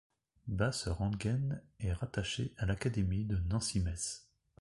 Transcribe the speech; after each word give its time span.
Basse-Rentgen 0.47 1.61
est 1.79 1.93
rattachée 1.93 2.55
à 2.57 2.65
l'académie 2.65 3.23
de 3.23 3.37
Nancy-Metz. 3.37 4.25